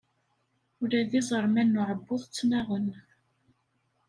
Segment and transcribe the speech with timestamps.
[0.81, 2.87] Ula d iẓerman n uɛebbuḍ ttnaɣen.